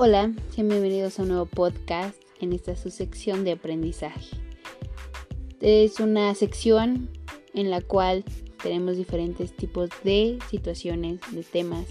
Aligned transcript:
Hola, 0.00 0.32
bienvenidos 0.56 1.18
a 1.18 1.22
un 1.22 1.30
nuevo 1.30 1.46
podcast 1.46 2.16
en 2.40 2.52
esta 2.52 2.76
su 2.76 2.88
sección 2.88 3.42
de 3.42 3.50
aprendizaje. 3.50 4.36
Es 5.60 5.98
una 5.98 6.32
sección 6.36 7.10
en 7.52 7.68
la 7.68 7.80
cual 7.80 8.22
tenemos 8.62 8.96
diferentes 8.96 9.56
tipos 9.56 9.90
de 10.04 10.38
situaciones, 10.50 11.18
de 11.32 11.42
temas, 11.42 11.86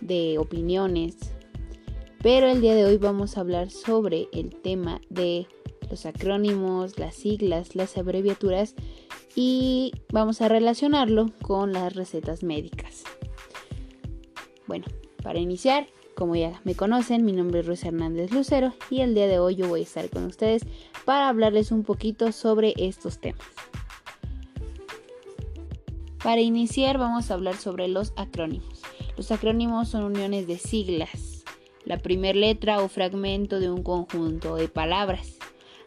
de 0.00 0.38
opiniones. 0.38 1.16
Pero 2.22 2.46
el 2.46 2.60
día 2.60 2.76
de 2.76 2.84
hoy 2.84 2.98
vamos 2.98 3.36
a 3.36 3.40
hablar 3.40 3.68
sobre 3.68 4.28
el 4.32 4.54
tema 4.54 5.00
de 5.10 5.48
los 5.90 6.06
acrónimos, 6.06 7.00
las 7.00 7.16
siglas, 7.16 7.74
las 7.74 7.98
abreviaturas 7.98 8.76
y 9.34 9.90
vamos 10.12 10.40
a 10.40 10.46
relacionarlo 10.46 11.32
con 11.42 11.72
las 11.72 11.96
recetas 11.96 12.44
médicas. 12.44 13.02
Bueno, 14.68 14.86
para 15.20 15.40
iniciar, 15.40 15.88
como 16.14 16.36
ya 16.36 16.60
me 16.64 16.74
conocen, 16.74 17.24
mi 17.24 17.32
nombre 17.32 17.60
es 17.60 17.66
Rosa 17.66 17.88
Hernández 17.88 18.32
Lucero 18.32 18.72
y 18.90 19.00
el 19.00 19.14
día 19.14 19.26
de 19.26 19.38
hoy 19.38 19.56
yo 19.56 19.68
voy 19.68 19.80
a 19.80 19.84
estar 19.84 20.08
con 20.10 20.24
ustedes 20.24 20.62
para 21.04 21.28
hablarles 21.28 21.72
un 21.72 21.82
poquito 21.82 22.32
sobre 22.32 22.74
estos 22.76 23.18
temas. 23.18 23.46
Para 26.22 26.40
iniciar 26.40 26.98
vamos 26.98 27.30
a 27.30 27.34
hablar 27.34 27.56
sobre 27.56 27.88
los 27.88 28.12
acrónimos. 28.16 28.82
Los 29.16 29.30
acrónimos 29.30 29.88
son 29.88 30.04
uniones 30.04 30.46
de 30.46 30.58
siglas, 30.58 31.44
la 31.84 31.98
primera 31.98 32.38
letra 32.38 32.82
o 32.82 32.88
fragmento 32.88 33.60
de 33.60 33.70
un 33.70 33.82
conjunto 33.82 34.56
de 34.56 34.68
palabras. 34.68 35.36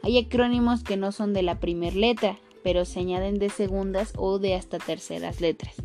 Hay 0.03 0.17
acrónimos 0.17 0.84
que 0.84 0.98
no 0.98 1.12
son 1.12 1.34
de 1.34 1.41
la 1.41 1.59
primera 1.59 1.95
letra, 1.95 2.38
pero 2.64 2.86
se 2.86 3.00
añaden 3.00 3.39
de 3.39 3.50
segundas 3.50 4.14
o 4.16 4.39
de 4.39 4.55
hasta 4.55 4.78
terceras 4.78 5.41
letras. 5.41 5.75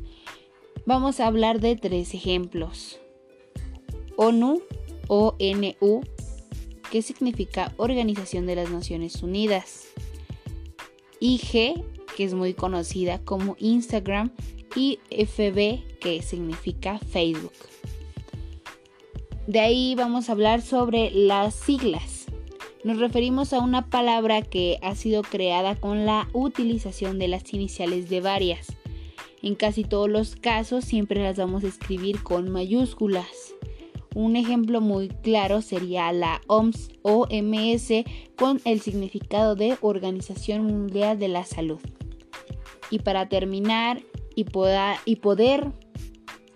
Vamos 0.85 1.21
a 1.21 1.29
hablar 1.29 1.61
de 1.61 1.77
tres 1.77 2.13
ejemplos. 2.13 3.02
ONU, 4.17 4.63
ONU, 5.09 6.03
que 6.91 7.03
significa 7.03 7.73
Organización 7.77 8.47
de 8.47 8.57
las 8.57 8.71
Naciones 8.71 9.23
Unidas. 9.23 9.89
IG, 11.21 11.83
que 12.17 12.25
es 12.25 12.35
muy 12.35 12.55
conocida 12.55 13.19
como 13.25 13.57
Instagram, 13.59 14.33
y 14.75 14.99
FB, 15.11 15.99
que 16.01 16.23
significa 16.23 16.99
Facebook. 16.99 17.53
De 19.47 19.61
ahí 19.61 19.95
vamos 19.97 20.29
a 20.29 20.33
hablar 20.33 20.63
sobre 20.63 21.11
las 21.11 21.55
siglas. 21.55 22.27
Nos 22.85 22.99
referimos 22.99 23.53
a 23.53 23.61
una 23.61 23.91
palabra 23.91 24.43
que 24.43 24.79
ha 24.83 24.95
sido 24.95 25.23
creada 25.23 25.77
con 25.77 26.05
la 26.05 26.29
utilización 26.33 27.19
de 27.19 27.29
las 27.29 27.53
iniciales 27.53 28.09
de 28.09 28.21
varias. 28.21 28.69
En 29.43 29.55
casi 29.55 29.85
todos 29.85 30.09
los 30.09 30.37
casos 30.37 30.85
siempre 30.85 31.23
las 31.23 31.37
vamos 31.37 31.65
a 31.65 31.69
escribir 31.69 32.23
con 32.23 32.51
mayúsculas. 32.51 33.55
Un 34.15 34.37
ejemplo 34.37 34.81
muy 34.81 35.09
claro 35.09 35.63
sería 35.63 36.13
la 36.13 36.41
OMS 36.47 36.91
OMS 37.03 38.05
con 38.37 38.61
el 38.65 38.81
significado 38.81 39.55
de 39.55 39.77
Organización 39.81 40.65
Mundial 40.65 41.19
de 41.19 41.29
la 41.29 41.45
Salud. 41.45 41.81
Y 42.91 42.99
para 43.01 43.29
terminar 43.29 44.03
y, 44.35 44.47
y 45.05 45.17
poder 45.17 45.73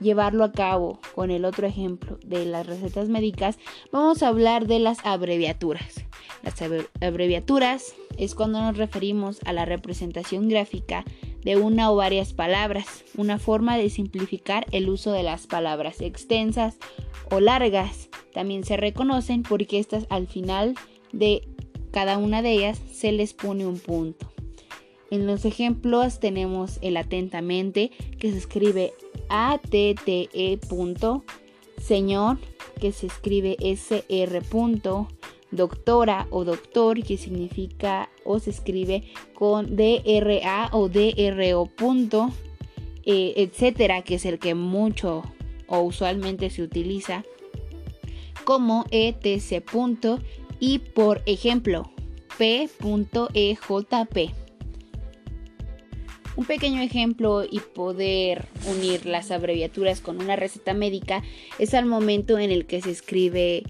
llevarlo 0.01 0.45
a 0.45 0.53
cabo 0.53 1.01
con 1.15 1.31
el 1.31 1.45
otro 1.45 1.67
ejemplo 1.67 2.19
de 2.25 2.45
las 2.45 2.67
recetas 2.67 3.09
médicas, 3.09 3.59
vamos 3.91 4.23
a 4.23 4.29
hablar 4.29 4.67
de 4.67 4.79
las 4.79 5.05
abreviaturas. 5.05 6.05
Las 6.43 6.61
abreviaturas 7.01 7.95
es 8.19 8.35
cuando 8.35 8.61
nos 8.61 8.77
referimos 8.77 9.41
a 9.45 9.53
la 9.53 9.65
representación 9.65 10.49
gráfica 10.49 11.05
de 11.47 11.57
una 11.57 11.93
o 11.93 11.95
varias 11.95 12.33
palabras, 12.33 13.05
una 13.17 13.39
forma 13.39 13.79
de 13.79 13.89
simplificar 13.89 14.67
el 14.73 14.89
uso 14.89 15.13
de 15.13 15.23
las 15.23 15.47
palabras 15.47 16.01
extensas 16.01 16.77
o 17.31 17.39
largas. 17.39 18.09
También 18.35 18.65
se 18.65 18.77
reconocen 18.77 19.45
porque 19.45 19.79
estas 19.79 20.07
al 20.11 20.27
final 20.27 20.75
de 21.13 21.47
cada 21.93 22.19
una 22.19 22.43
de 22.43 22.51
ellas 22.51 22.81
se 22.93 23.13
les 23.13 23.33
pone 23.33 23.65
un 23.65 23.79
punto. 23.79 24.29
En 25.13 25.29
los 25.29 25.45
ejemplos 25.45 26.19
tenemos 26.19 26.81
el 26.83 26.97
atentamente 26.97 27.93
que 28.19 28.33
se 28.33 28.39
escribe 28.39 28.93
A-T-T-E 29.29 30.59
punto, 30.69 31.23
señor 31.81 32.39
que 32.81 32.91
se 32.91 33.07
escribe 33.07 33.57
S-R 33.61 34.43
punto, 34.43 35.07
doctora 35.51 36.27
o 36.31 36.45
doctor 36.45 37.03
que 37.03 37.17
significa 37.17 38.09
o 38.25 38.39
se 38.39 38.51
escribe 38.51 39.05
con 39.35 39.77
D-R-A 39.77 40.71
o 40.73 40.89
D-R-O 40.89 41.67
punto, 41.67 42.31
eh, 43.05 43.35
etcétera, 43.37 44.03
que 44.03 44.17
es 44.17 44.25
el 44.25 44.39
que 44.39 44.55
mucho 44.55 45.23
o 45.69 45.81
usualmente 45.81 46.51
se 46.51 46.63
utiliza 46.63 47.25
como 48.45 48.85
etc. 48.91 49.63
y 50.61 50.79
por 50.79 51.23
ejemplo 51.27 51.91
p.ejp. 52.39 54.31
Un 56.37 56.45
pequeño 56.45 56.83
ejemplo 56.83 57.45
y 57.51 57.61
poder 57.61 58.47
unir 58.71 59.07
las 59.07 59.31
abreviaturas 59.31 60.03
con 60.03 60.21
una 60.21 60.37
receta 60.37 60.75
médica 60.75 61.23
es 61.59 61.73
al 61.73 61.87
momento 61.87 62.39
en 62.39 62.51
el 62.51 62.67
que 62.67 62.83
se 62.83 62.91
escribe 62.91 63.63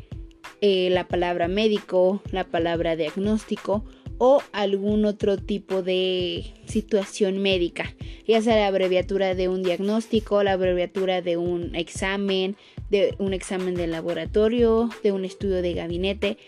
eh, 0.61 0.89
la 0.91 1.07
palabra 1.07 1.49
médico, 1.49 2.23
la 2.31 2.45
palabra 2.45 2.97
diagnóstico 2.97 3.85
o 4.19 4.43
algún 4.53 5.05
otro 5.05 5.37
tipo 5.37 5.83
de 5.83 6.55
situación 6.65 7.39
médica, 7.39 7.95
ya 8.27 8.41
sea 8.41 8.57
la 8.57 8.69
abreviatura 8.69 9.35
de 9.35 9.49
un 9.49 9.63
diagnóstico, 9.63 10.43
la 10.43 10.53
abreviatura 10.53 11.21
de 11.21 11.37
un 11.37 11.75
examen, 11.75 12.57
de 12.91 13.15
un 13.19 13.35
examen 13.35 13.75
de 13.75 13.87
laboratorio, 13.87 14.89
de 15.03 15.13
un 15.13 15.25
estudio 15.25 15.61
de 15.61 15.75
gabinete, 15.75 16.39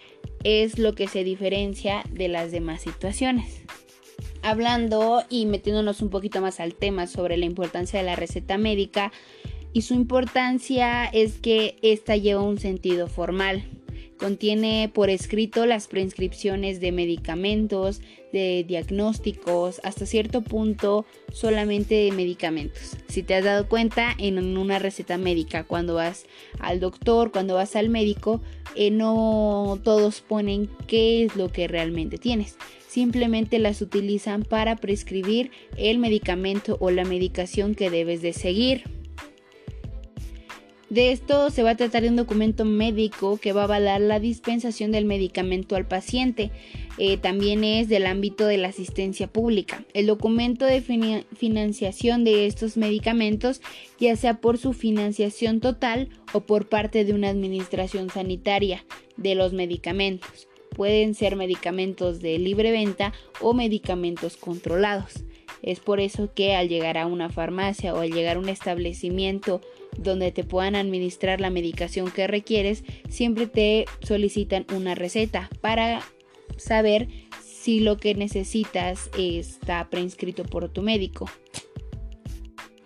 es 0.45 0.79
lo 0.79 0.95
que 0.95 1.09
se 1.09 1.25
diferencia 1.25 2.05
de 2.11 2.29
las 2.29 2.51
demás 2.51 2.81
situaciones. 2.81 3.63
Hablando 4.43 5.25
y 5.29 5.47
metiéndonos 5.47 6.01
un 6.01 6.11
poquito 6.11 6.41
más 6.41 6.61
al 6.61 6.75
tema 6.75 7.07
sobre 7.07 7.37
la 7.37 7.45
importancia 7.45 7.99
de 7.99 8.07
la 8.07 8.17
receta 8.17 8.57
médica, 8.57 9.13
y 9.75 9.83
su 9.83 9.93
importancia 9.93 11.05
es 11.05 11.39
que 11.39 11.77
esta 11.83 12.17
lleva 12.17 12.43
un 12.43 12.59
sentido 12.59 13.07
formal, 13.07 13.63
Contiene 14.19 14.91
por 14.93 15.11
escrito 15.11 15.65
las 15.65 15.87
prescripciones 15.87 16.81
de 16.81 16.91
medicamentos, 16.91 18.01
de 18.33 18.65
diagnósticos, 18.67 19.81
hasta 19.84 20.06
cierto 20.06 20.43
punto 20.43 21.06
solamente 21.33 21.95
de 21.95 22.12
medicamentos. 22.12 22.97
Si 23.09 23.23
te 23.23 23.34
has 23.34 23.45
dado 23.45 23.69
cuenta 23.69 24.15
en 24.19 24.59
una 24.59 24.81
receta 24.81 25.19
médica, 25.19 25.65
cuando 25.65 25.95
vas 25.95 26.27
al 26.59 26.81
doctor, 26.81 27.31
cuando 27.31 27.55
vas 27.55 27.77
al 27.77 27.91
médico, 27.91 28.41
eh, 28.75 28.91
no 28.91 29.79
todos 29.84 30.21
ponen 30.21 30.69
qué 30.89 31.25
es 31.25 31.37
lo 31.37 31.53
que 31.53 31.69
realmente 31.69 32.19
tienes. 32.19 32.56
Simplemente 32.89 33.61
las 33.61 33.83
utilizan 33.83 34.43
para 34.43 34.77
prescribir 34.77 35.53
el 35.77 35.99
medicamento 35.99 36.77
o 36.81 36.91
la 36.91 37.05
medicación 37.05 37.77
que 37.77 37.91
debes 37.91 38.21
de 38.21 38.33
seguir. 38.33 38.98
De 40.91 41.12
esto 41.12 41.50
se 41.50 41.62
va 41.62 41.71
a 41.71 41.76
tratar 41.76 42.03
de 42.03 42.09
un 42.09 42.16
documento 42.16 42.65
médico 42.65 43.37
que 43.37 43.53
va 43.53 43.62
a 43.62 43.65
avalar 43.65 44.00
la 44.00 44.21
dispensación 44.21 44.91
del 44.91 45.04
medicamento 45.04 45.76
al 45.76 45.87
paciente. 45.87 46.50
Eh, 46.97 47.19
también 47.19 47.62
es 47.62 47.88
del 47.88 48.06
ámbito 48.06 48.47
de 48.47 48.56
la 48.56 48.69
asistencia 48.69 49.26
pública. 49.26 49.84
El 49.93 50.06
documento 50.06 50.65
de 50.65 50.81
financiación 50.81 52.25
de 52.25 52.47
estos 52.47 52.78
medicamentos, 52.78 53.60
ya 54.00 54.16
sea 54.16 54.41
por 54.41 54.56
su 54.56 54.72
financiación 54.72 55.60
total 55.60 56.09
o 56.32 56.41
por 56.41 56.71
parte 56.71 57.05
de 57.05 57.12
una 57.12 57.28
administración 57.28 58.09
sanitaria 58.09 58.82
de 59.19 59.34
los 59.34 59.53
medicamentos. 59.53 60.49
Pueden 60.75 61.15
ser 61.15 61.37
medicamentos 61.37 62.20
de 62.20 62.38
libre 62.38 62.70
venta 62.70 63.12
o 63.43 63.53
medicamentos 63.53 64.38
controlados. 64.38 65.25
Es 65.63 65.81
por 65.81 66.01
eso 66.01 66.31
que 66.35 66.55
al 66.55 66.69
llegar 66.69 66.99
a 66.99 67.07
una 67.07 67.29
farmacia 67.29 67.95
o 67.95 68.01
al 68.01 68.11
llegar 68.11 68.37
a 68.37 68.41
un 68.41 68.49
establecimiento 68.49 69.61
donde 69.97 70.32
te 70.32 70.44
puedan 70.44 70.77
administrar 70.77 71.41
la 71.41 71.50
medicación 71.50 72.11
que 72.11 72.27
requieres, 72.27 72.85
siempre 73.09 73.47
te 73.47 73.87
solicitan 74.00 74.67
una 74.75 74.94
receta 74.94 75.50
para 75.61 76.03
saber 76.56 77.09
si 77.43 77.81
lo 77.81 77.97
que 77.97 78.15
necesitas 78.15 79.11
está 79.19 79.88
prescrito 79.91 80.44
por 80.44 80.69
tu 80.69 80.82
médico. 80.82 81.29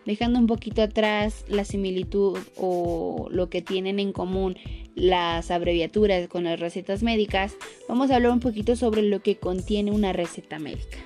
Dejando 0.04 0.38
un 0.38 0.48
poquito 0.48 0.82
atrás 0.82 1.44
la 1.48 1.64
similitud 1.64 2.36
o 2.56 3.28
lo 3.30 3.48
que 3.48 3.62
tienen 3.62 4.00
en 4.00 4.12
común 4.12 4.56
las 4.94 5.50
abreviaturas 5.50 6.26
con 6.28 6.44
las 6.44 6.58
recetas 6.58 7.02
médicas, 7.02 7.54
vamos 7.88 8.10
a 8.10 8.16
hablar 8.16 8.32
un 8.32 8.40
poquito 8.40 8.74
sobre 8.74 9.02
lo 9.02 9.22
que 9.22 9.36
contiene 9.36 9.92
una 9.92 10.12
receta 10.12 10.58
médica. 10.58 10.98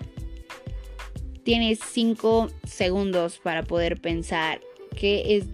Tienes 1.46 1.78
5 1.78 2.48
segundos 2.64 3.38
para 3.38 3.62
poder 3.62 4.00
pensar 4.00 4.60
qué 4.96 5.37
es 5.37 5.46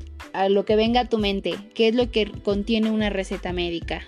lo 0.50 0.64
que 0.64 0.74
venga 0.74 1.00
a 1.00 1.08
tu 1.10 1.18
mente, 1.18 1.54
qué 1.74 1.88
es 1.88 1.94
lo 1.94 2.10
que 2.10 2.30
contiene 2.30 2.90
una 2.90 3.10
receta 3.10 3.52
médica. 3.52 4.00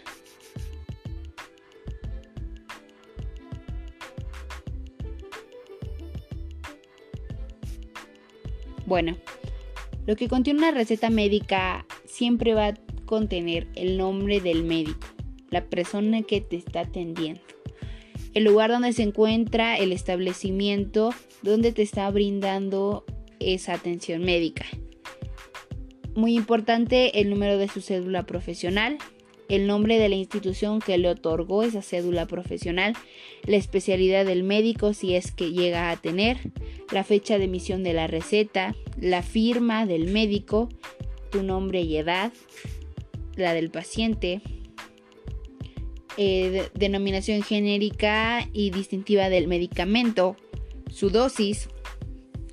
Bueno, 8.87 9.19
lo 10.07 10.17
que 10.17 10.27
contiene 10.27 10.61
una 10.61 10.71
receta 10.71 11.11
médica 11.11 11.85
siempre 12.07 12.55
va 12.55 12.69
a 12.69 12.75
contener 13.05 13.69
el 13.75 13.99
nombre 13.99 14.41
del 14.41 14.65
médico, 14.65 15.07
la 15.51 15.67
persona 15.67 16.23
que 16.23 16.41
te 16.41 16.57
está 16.57 16.81
atendiendo. 16.81 17.43
El 18.35 18.45
lugar 18.45 18.71
donde 18.71 18.93
se 18.93 19.03
encuentra 19.03 19.79
el 19.79 19.93
establecimiento 19.93 21.11
donde 21.43 21.73
te 21.73 21.83
está 21.83 22.11
brindando 22.11 23.05
esa 23.39 23.75
atención 23.75 24.23
médica. 24.23 24.67
Muy 26.15 26.35
importante 26.35 27.21
el 27.21 27.31
número 27.31 27.59
de 27.59 27.69
su 27.69 27.81
cédula 27.81 28.25
profesional, 28.25 28.99
el 29.49 29.67
nombre 29.67 29.99
de 29.99 30.09
la 30.09 30.15
institución 30.15 30.81
que 30.81 30.97
le 30.99 31.09
otorgó 31.09 31.63
esa 31.63 31.83
cédula 31.83 32.27
profesional, 32.27 32.95
la 33.47 33.57
especialidad 33.57 34.25
del 34.25 34.43
médico 34.43 34.95
si 34.95 35.15
es 35.15 35.33
que 35.33 35.53
llega 35.53 35.91
a 35.91 35.97
tener, 35.97 36.39
la 36.93 37.05
fecha 37.05 37.39
de 37.39 37.45
emisión 37.45 37.83
de 37.83 37.93
la 37.93 38.07
receta, 38.07 38.75
la 38.99 39.23
firma 39.23 39.87
del 39.87 40.11
médico, 40.11 40.69
tu 41.31 41.43
nombre 41.43 41.83
y 41.83 41.97
edad, 41.97 42.33
la 43.37 43.55
del 43.55 43.71
paciente, 43.71 44.41
eh, 46.17 46.69
denominación 46.75 47.43
genérica 47.43 48.49
y 48.53 48.71
distintiva 48.71 49.29
del 49.29 49.49
medicamento, 49.49 50.37
su 50.91 51.11
dosis, 51.11 51.69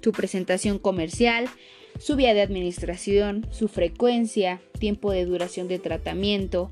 su 0.01 0.11
presentación 0.11 0.79
comercial, 0.79 1.47
su 1.99 2.15
vía 2.15 2.33
de 2.33 2.41
administración, 2.41 3.45
su 3.51 3.67
frecuencia, 3.67 4.61
tiempo 4.79 5.11
de 5.11 5.25
duración 5.25 5.67
de 5.67 5.79
tratamiento. 5.79 6.69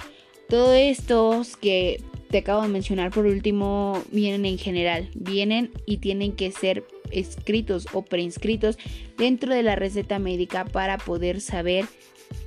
Todos 0.48 0.76
estos 0.76 1.56
que 1.58 2.02
te 2.30 2.40
acabo 2.40 2.62
de 2.62 2.70
mencionar 2.70 3.12
por 3.12 3.26
último 3.26 4.02
vienen 4.12 4.46
en 4.46 4.58
general, 4.58 5.10
vienen 5.14 5.72
y 5.86 5.98
tienen 5.98 6.34
que 6.34 6.52
ser 6.52 6.86
escritos 7.12 7.88
o 7.94 8.04
preinscritos 8.04 8.78
dentro 9.18 9.54
de 9.54 9.64
la 9.64 9.76
receta 9.76 10.20
médica 10.20 10.66
para 10.66 10.98
poder 10.98 11.42
saber 11.42 11.86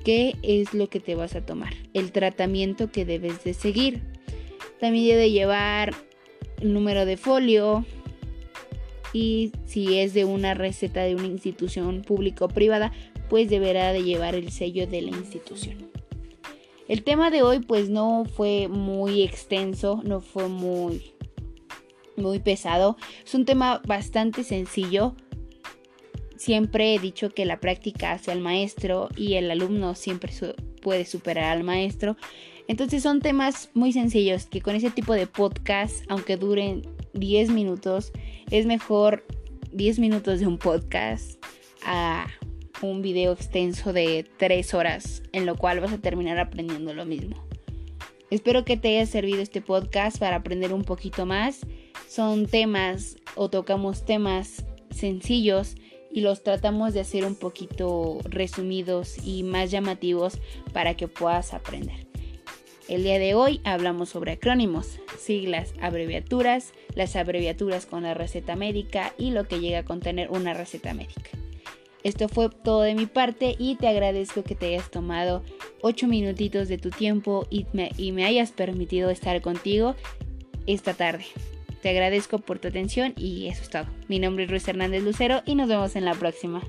qué 0.04 0.36
es 0.42 0.72
lo 0.74 0.88
que 0.88 1.00
te 1.00 1.14
vas 1.14 1.34
a 1.34 1.44
tomar, 1.44 1.74
el 1.94 2.12
tratamiento 2.12 2.90
que 2.90 3.04
debes 3.04 3.42
de 3.44 3.54
seguir. 3.54 4.00
También 4.82 5.06
debe 5.06 5.30
llevar 5.30 5.94
el 6.60 6.72
número 6.74 7.06
de 7.06 7.16
folio, 7.16 7.84
y 9.12 9.52
si 9.64 10.00
es 10.00 10.12
de 10.12 10.24
una 10.24 10.54
receta 10.54 11.04
de 11.04 11.14
una 11.14 11.28
institución 11.28 12.02
pública 12.02 12.46
o 12.46 12.48
privada, 12.48 12.92
pues 13.30 13.48
deberá 13.48 13.92
de 13.92 14.02
llevar 14.02 14.34
el 14.34 14.50
sello 14.50 14.88
de 14.88 15.02
la 15.02 15.10
institución. 15.10 15.88
El 16.88 17.04
tema 17.04 17.30
de 17.30 17.42
hoy 17.42 17.60
pues 17.60 17.90
no 17.90 18.24
fue 18.24 18.66
muy 18.66 19.22
extenso, 19.22 20.00
no 20.04 20.20
fue 20.20 20.48
muy 20.48 21.12
muy 22.16 22.40
pesado, 22.40 22.96
es 23.24 23.36
un 23.36 23.44
tema 23.44 23.80
bastante 23.86 24.42
sencillo. 24.42 25.14
Siempre 26.36 26.96
he 26.96 26.98
dicho 26.98 27.30
que 27.30 27.44
la 27.44 27.60
práctica 27.60 28.10
hace 28.10 28.32
al 28.32 28.40
maestro 28.40 29.10
y 29.16 29.34
el 29.34 29.48
alumno 29.48 29.94
siempre 29.94 30.32
puede 30.82 31.04
superar 31.04 31.56
al 31.56 31.62
maestro. 31.62 32.16
Entonces 32.68 33.02
son 33.02 33.20
temas 33.20 33.70
muy 33.74 33.92
sencillos 33.92 34.46
que 34.46 34.60
con 34.60 34.74
ese 34.74 34.90
tipo 34.90 35.14
de 35.14 35.26
podcast, 35.26 36.04
aunque 36.08 36.36
duren 36.36 36.82
10 37.14 37.50
minutos, 37.50 38.12
es 38.50 38.66
mejor 38.66 39.24
10 39.72 39.98
minutos 39.98 40.40
de 40.40 40.46
un 40.46 40.58
podcast 40.58 41.42
a 41.84 42.26
un 42.82 43.02
video 43.02 43.32
extenso 43.32 43.92
de 43.92 44.26
3 44.38 44.74
horas, 44.74 45.22
en 45.32 45.46
lo 45.46 45.56
cual 45.56 45.80
vas 45.80 45.92
a 45.92 45.98
terminar 45.98 46.38
aprendiendo 46.38 46.94
lo 46.94 47.04
mismo. 47.04 47.36
Espero 48.30 48.64
que 48.64 48.76
te 48.76 48.88
haya 48.88 49.06
servido 49.06 49.42
este 49.42 49.60
podcast 49.60 50.18
para 50.18 50.36
aprender 50.36 50.72
un 50.72 50.84
poquito 50.84 51.26
más. 51.26 51.66
Son 52.08 52.46
temas 52.46 53.16
o 53.34 53.50
tocamos 53.50 54.06
temas 54.06 54.64
sencillos 54.90 55.74
y 56.10 56.20
los 56.20 56.42
tratamos 56.42 56.94
de 56.94 57.00
hacer 57.00 57.24
un 57.24 57.34
poquito 57.34 58.20
resumidos 58.24 59.18
y 59.24 59.42
más 59.42 59.70
llamativos 59.70 60.38
para 60.72 60.94
que 60.94 61.08
puedas 61.08 61.54
aprender. 61.54 62.11
El 62.88 63.04
día 63.04 63.18
de 63.18 63.34
hoy 63.34 63.60
hablamos 63.64 64.08
sobre 64.08 64.32
acrónimos, 64.32 64.98
siglas, 65.18 65.72
abreviaturas, 65.80 66.72
las 66.94 67.14
abreviaturas 67.14 67.86
con 67.86 68.02
la 68.02 68.14
receta 68.14 68.56
médica 68.56 69.14
y 69.18 69.30
lo 69.30 69.46
que 69.46 69.60
llega 69.60 69.80
a 69.80 69.84
contener 69.84 70.30
una 70.30 70.52
receta 70.52 70.92
médica. 70.92 71.30
Esto 72.02 72.28
fue 72.28 72.48
todo 72.50 72.82
de 72.82 72.96
mi 72.96 73.06
parte 73.06 73.54
y 73.58 73.76
te 73.76 73.86
agradezco 73.86 74.42
que 74.42 74.56
te 74.56 74.66
hayas 74.66 74.90
tomado 74.90 75.44
8 75.82 76.08
minutitos 76.08 76.68
de 76.68 76.78
tu 76.78 76.90
tiempo 76.90 77.46
y 77.50 77.66
me, 77.72 77.92
y 77.96 78.10
me 78.10 78.24
hayas 78.24 78.50
permitido 78.50 79.10
estar 79.10 79.40
contigo 79.40 79.94
esta 80.66 80.94
tarde. 80.94 81.24
Te 81.80 81.90
agradezco 81.90 82.38
por 82.38 82.58
tu 82.58 82.68
atención 82.68 83.14
y 83.16 83.46
eso 83.46 83.62
es 83.62 83.70
todo. 83.70 83.86
Mi 84.08 84.18
nombre 84.18 84.44
es 84.44 84.50
Ruiz 84.50 84.66
Hernández 84.66 85.04
Lucero 85.04 85.42
y 85.46 85.54
nos 85.54 85.68
vemos 85.68 85.94
en 85.94 86.04
la 86.04 86.14
próxima. 86.14 86.62